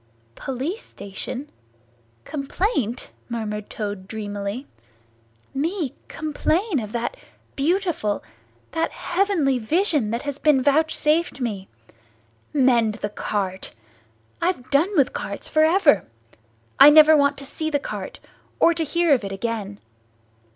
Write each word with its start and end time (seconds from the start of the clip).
"Police 0.33 0.81
station! 0.81 1.51
Complaint!" 2.23 3.11
murmured 3.29 3.69
Toad 3.69 4.07
dreamily. 4.07 4.65
"Me 5.53 5.93
complain 6.07 6.79
of 6.79 6.91
that 6.93 7.15
beautiful, 7.55 8.23
that 8.71 8.89
heavenly 8.89 9.59
vision 9.59 10.09
that 10.09 10.23
has 10.23 10.39
been 10.39 10.63
vouchsafed 10.63 11.39
me! 11.39 11.67
Mend 12.51 12.95
the 12.95 13.09
cart! 13.09 13.75
I've 14.41 14.71
done 14.71 14.89
with 14.97 15.13
carts 15.13 15.47
for 15.47 15.63
ever. 15.63 16.05
I 16.79 16.89
never 16.89 17.15
want 17.15 17.37
to 17.37 17.45
see 17.45 17.69
the 17.69 17.77
cart, 17.77 18.19
or 18.59 18.73
to 18.73 18.83
hear 18.83 19.13
of 19.13 19.23
it, 19.23 19.31
again. 19.31 19.79